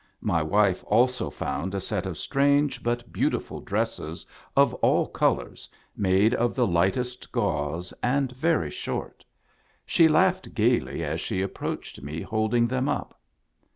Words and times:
My 0.23 0.41
wife 0.41 0.83
also 0.87 1.29
found 1.29 1.75
a 1.75 1.79
set 1.79 2.07
of 2.07 2.17
strange 2.17 2.81
but 2.81 3.13
beautiful 3.13 3.59
dresses, 3.61 4.25
of 4.57 4.73
all 4.81 5.05
colors, 5.05 5.69
made 5.95 6.33
of 6.33 6.55
the 6.55 6.65
light 6.65 6.97
est 6.97 7.31
gauze, 7.31 7.93
and 8.01 8.31
very 8.31 8.71
short. 8.71 9.23
She 9.85 10.07
laughed 10.07 10.55
gayly 10.55 11.03
as 11.03 11.21
she 11.21 11.43
approached 11.43 12.01
me 12.01 12.19
holding 12.23 12.65
them 12.65 12.89
up. 12.89 13.19